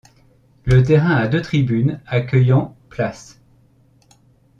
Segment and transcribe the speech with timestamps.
[0.63, 3.39] Le terrain a deux tribunes accueillant places.